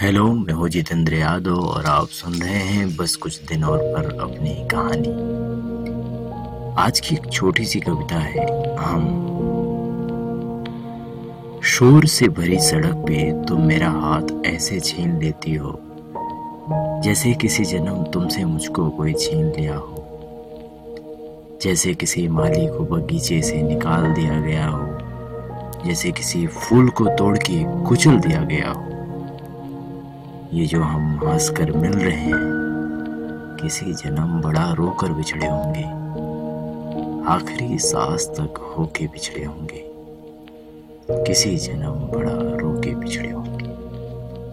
[0.00, 4.04] Hello, मैं हूँ जितेंद्र यादव और आप सुन रहे हैं बस कुछ दिन और पर
[4.20, 5.08] अपनी कहानी।
[6.82, 8.44] आज की एक छोटी सी कविता है।
[8.76, 9.02] हम
[11.64, 15.72] शोर से भरी सड़क पे तुम मेरा हाथ ऐसे छीन लेती हो,
[17.04, 20.04] जैसे किसी जन्म तुमसे मुझको कोई छीन लिया हो,
[21.62, 24.86] जैसे किसी माली को बगीचे से निकाल दिया गया हो,
[25.86, 28.87] जैसे किसी फूल को तोड़ के कुचल दिया गया हो।
[30.52, 32.32] ये जो हम हंस कर मिल रहे हैं,
[33.62, 35.84] किसी जन्म बड़ा रोकर बिछड़े होंगे।
[37.30, 39.84] आखिरी सांस तक होके बिछड़े होंगे।
[41.10, 43.67] किसी जन्म बड़ा रोके बिछड़े होंगे।